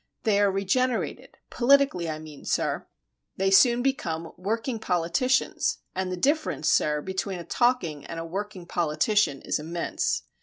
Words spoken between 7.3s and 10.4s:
a talking and a working politician is immense.